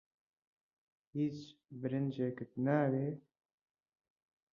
[1.13, 1.37] هیچ
[1.79, 3.19] برنجێکت ناوێت؟